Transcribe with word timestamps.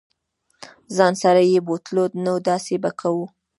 ځان 0.95 1.13
سره 1.23 1.41
یې 1.51 1.59
بوتلو 1.67 2.03
نو 2.25 2.33
داسې 2.49 2.73
به 2.83 2.91
کوو. 2.99 3.25